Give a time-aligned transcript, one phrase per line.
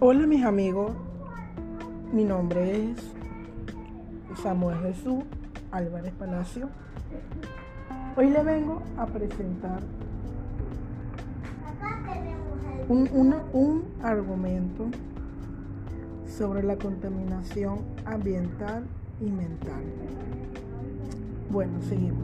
[0.00, 0.92] Hola mis amigos,
[2.12, 2.98] mi nombre es
[4.40, 5.24] Samuel Jesús
[5.72, 6.68] Álvarez Palacio.
[8.16, 9.80] Hoy le vengo a presentar
[12.88, 14.84] un, un argumento
[16.28, 18.84] sobre la contaminación ambiental
[19.20, 19.82] y mental.
[21.50, 22.22] Bueno, seguimos.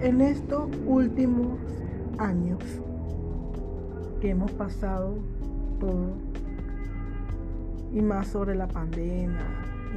[0.00, 1.58] En estos últimos
[2.16, 2.60] años
[4.22, 5.18] que hemos pasado
[5.78, 6.29] todo
[7.92, 9.46] y más sobre la pandemia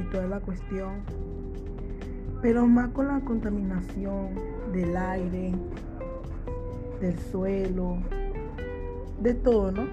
[0.00, 1.02] y toda la cuestión,
[2.42, 4.30] pero más con la contaminación
[4.72, 5.52] del aire,
[7.00, 7.98] del suelo,
[9.20, 9.86] de todo, ¿no?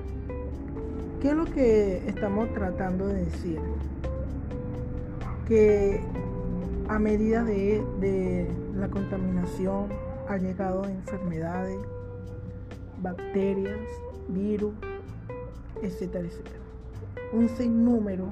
[1.21, 3.59] ¿Qué es lo que estamos tratando de decir?
[5.47, 6.01] Que
[6.87, 9.89] a medida de, de la contaminación
[10.27, 11.77] ha llegado enfermedades,
[13.01, 13.79] bacterias,
[14.29, 14.73] virus,
[15.83, 16.70] etcétera, etcétera.
[17.33, 18.29] Un sinnúmero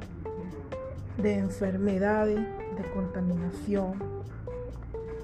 [1.22, 3.94] de enfermedades, de contaminación,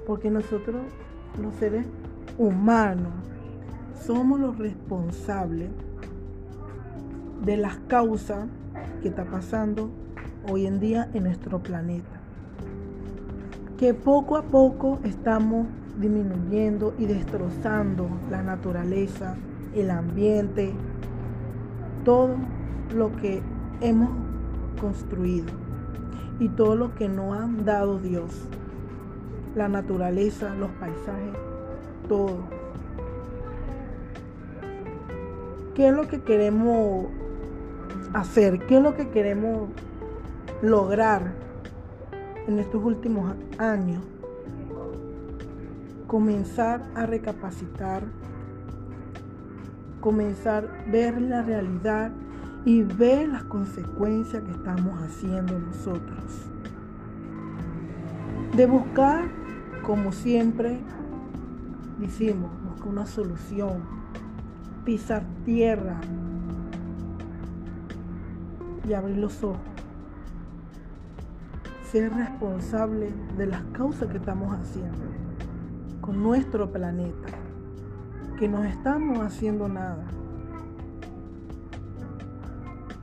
[0.07, 0.81] porque nosotros,
[1.41, 1.85] los seres
[2.37, 3.13] humanos,
[4.05, 5.69] somos los responsables
[7.43, 8.47] de las causas
[9.01, 9.89] que está pasando
[10.49, 12.19] hoy en día en nuestro planeta.
[13.77, 15.67] Que poco a poco estamos
[15.99, 19.35] disminuyendo y destrozando la naturaleza,
[19.73, 20.73] el ambiente,
[22.03, 22.35] todo
[22.93, 23.41] lo que
[23.81, 24.09] hemos
[24.79, 25.47] construido
[26.39, 28.31] y todo lo que nos ha dado Dios.
[29.55, 31.33] La naturaleza, los paisajes,
[32.09, 32.39] todo.
[35.73, 37.07] ¿Qué es lo que queremos
[38.13, 38.59] hacer?
[38.67, 39.69] ¿Qué es lo que queremos
[40.61, 41.33] lograr
[42.47, 44.03] en estos últimos años?
[46.07, 48.03] Comenzar a recapacitar
[50.05, 52.11] comenzar a ver la realidad
[52.65, 56.49] y ver las consecuencias que estamos haciendo nosotros.
[58.55, 59.25] De buscar,
[59.83, 60.79] como siempre
[61.99, 63.83] decimos, buscar una solución,
[64.83, 66.01] pisar tierra
[68.87, 69.59] y abrir los ojos.
[71.91, 75.05] Ser responsable de las causas que estamos haciendo
[76.01, 77.29] con nuestro planeta
[78.37, 80.05] que no estamos haciendo nada.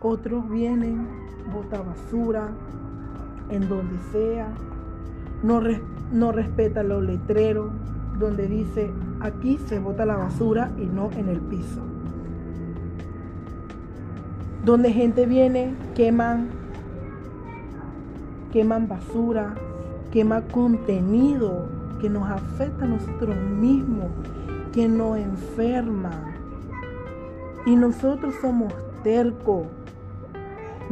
[0.02, 1.06] Otros vienen,
[1.52, 2.48] botan basura
[3.50, 4.48] en donde sea,
[5.42, 5.60] no,
[6.12, 7.70] no respetan los letreros
[8.18, 8.90] donde dice
[9.20, 11.80] aquí se bota la basura y no en el piso.
[14.64, 16.48] Donde gente viene, queman,
[18.52, 19.54] queman basura,
[20.12, 21.66] queman contenido
[22.00, 24.06] que nos afecta a nosotros mismos
[24.72, 26.10] que nos enferma.
[27.66, 29.66] Y nosotros somos tercos.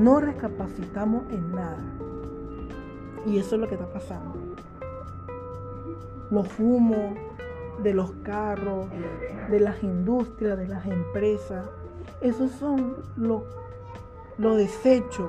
[0.01, 1.77] No recapacitamos en nada.
[3.27, 4.35] Y eso es lo que está pasando.
[6.31, 7.19] Los humos
[7.83, 8.87] de los carros,
[9.51, 11.67] de las industrias, de las empresas,
[12.23, 13.43] esos son los,
[14.39, 15.29] desechos.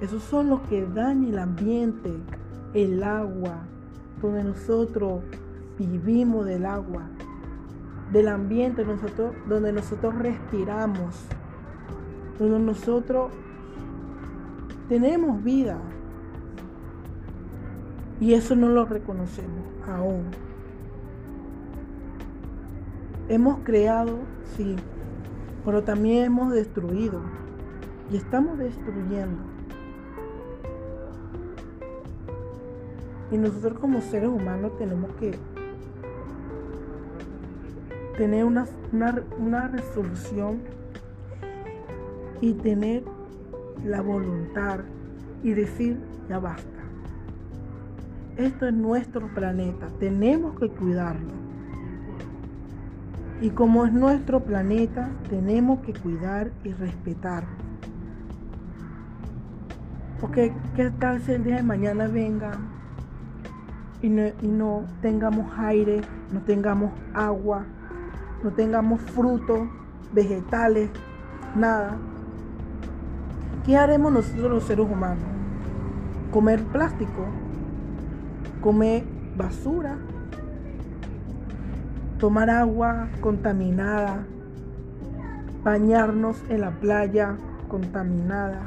[0.00, 2.14] Esos son los que dañan el ambiente,
[2.72, 3.58] el agua,
[4.22, 5.20] donde nosotros
[5.78, 7.02] vivimos del agua,
[8.10, 8.86] del ambiente
[9.46, 11.26] donde nosotros respiramos,
[12.48, 13.32] donde nosotros
[14.88, 15.78] tenemos vida.
[18.20, 20.24] Y eso no lo reconocemos aún.
[23.28, 24.18] Hemos creado,
[24.56, 24.76] sí,
[25.64, 27.20] pero también hemos destruido.
[28.10, 29.38] Y estamos destruyendo.
[33.30, 35.38] Y nosotros como seres humanos tenemos que
[38.16, 38.66] tener una,
[39.38, 40.58] una, resolución
[42.40, 43.04] y tener
[43.84, 44.80] la voluntad
[45.42, 46.80] y decir, ya basta.
[48.36, 51.40] Esto es nuestro planeta, tenemos que cuidarlo.
[53.40, 57.44] Y como es nuestro planeta, tenemos que cuidar y respetar.
[60.20, 62.52] Porque qué tal si el día de mañana venga
[64.02, 66.02] y no, y no tengamos aire,
[66.32, 67.64] no tengamos agua,
[68.42, 69.68] no tengamos frutos,
[70.12, 70.90] vegetales,
[71.56, 71.96] nada.
[73.64, 75.22] ¿Qué haremos nosotros los seres humanos?
[76.32, 77.26] Comer plástico,
[78.62, 79.04] comer
[79.36, 79.98] basura,
[82.18, 84.24] tomar agua contaminada,
[85.62, 87.36] bañarnos en la playa
[87.68, 88.62] contaminada,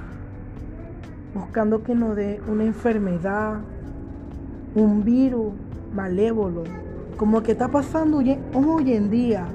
[1.33, 3.61] buscando que nos dé una enfermedad,
[4.75, 5.53] un virus
[5.95, 6.65] malévolo,
[7.17, 8.19] como que está pasando
[8.53, 9.47] hoy en día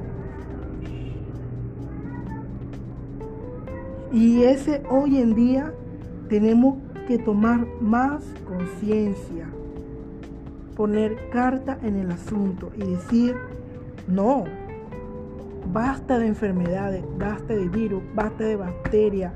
[4.12, 5.72] Y ese hoy en día
[6.28, 6.76] tenemos
[7.06, 9.46] que tomar más conciencia,
[10.76, 13.34] poner carta en el asunto y decir,
[14.06, 14.44] no,
[15.72, 19.32] basta de enfermedades, basta de virus, basta de bacterias.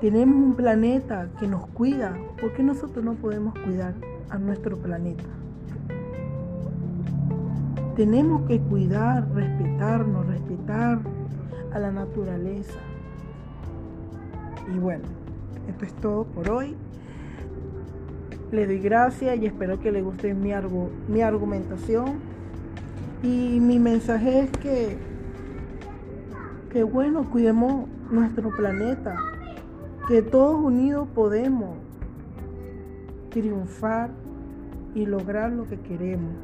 [0.00, 2.14] Tenemos un planeta que nos cuida.
[2.38, 3.94] ¿Por qué nosotros no podemos cuidar
[4.28, 5.24] a nuestro planeta?
[7.96, 10.98] Tenemos que cuidar, respetarnos, respetar
[11.72, 12.80] a la naturaleza.
[14.72, 15.04] Y bueno,
[15.68, 16.76] esto es todo por hoy.
[18.52, 20.52] Le doy gracias y espero que le guste mi,
[21.08, 22.18] mi argumentación.
[23.22, 24.96] Y mi mensaje es que,
[26.70, 29.16] que bueno, cuidemos nuestro planeta,
[30.06, 31.76] que todos unidos podemos
[33.30, 34.10] triunfar
[34.94, 36.34] y lograr lo que queremos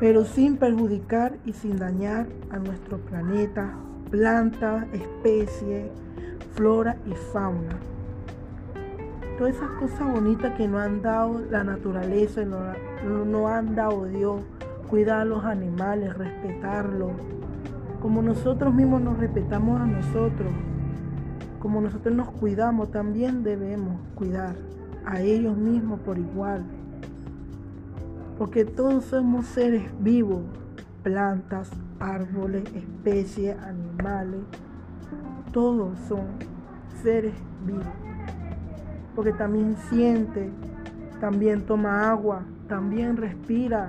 [0.00, 3.74] pero sin perjudicar y sin dañar a nuestro planeta,
[4.10, 5.90] plantas, especies,
[6.54, 7.78] flora y fauna.
[9.38, 12.76] Todas esas cosas bonitas que nos han dado la naturaleza, nos
[13.26, 14.42] no han dado Dios,
[14.88, 17.12] cuidar a los animales, respetarlos,
[18.00, 20.52] como nosotros mismos nos respetamos a nosotros,
[21.58, 24.54] como nosotros nos cuidamos, también debemos cuidar
[25.04, 26.64] a ellos mismos por igual.
[28.38, 30.42] Porque todos somos seres vivos,
[31.08, 31.70] plantas,
[32.00, 34.40] árboles, especies, animales,
[35.54, 36.26] todos son
[37.02, 37.32] seres
[37.64, 37.86] vivos,
[39.14, 40.50] porque también siente,
[41.18, 43.88] también toma agua, también respira.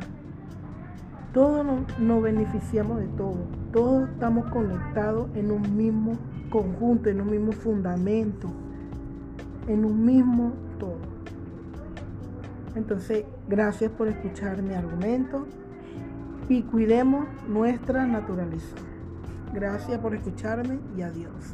[1.33, 1.65] Todos
[1.99, 3.43] nos, beneficiamos de todo,
[3.73, 6.13] todos estamos conectados en un mismo
[6.49, 8.47] conjunto, en un mismo fundamento,
[9.67, 10.99] en un mismo todo.
[12.75, 15.45] Entonces, gracias por escuchar mi argumento
[16.49, 18.75] y cuidemos nuestra naturaleza.
[19.53, 21.53] Gracias por escucharme y adiós.